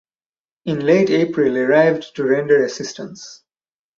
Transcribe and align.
In 0.65 0.79
late 0.83 1.11
April 1.11 1.55
arrived 1.59 2.15
to 2.15 2.23
render 2.25 2.65
assistance. 2.65 3.43